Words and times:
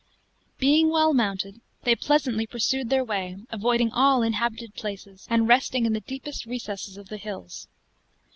Being 0.57 0.89
well 0.89 1.13
mounted, 1.13 1.61
they 1.83 1.95
pleasantly 1.95 2.47
pursued 2.47 2.89
their 2.89 3.03
way, 3.03 3.37
avoiding 3.51 3.91
all 3.91 4.23
inhabited 4.23 4.73
places, 4.73 5.27
and 5.29 5.47
resting 5.47 5.85
in 5.85 5.93
the 5.93 5.99
deepest 6.01 6.47
recesses 6.47 6.97
of 6.97 7.09
the 7.09 7.17
hills. 7.17 7.67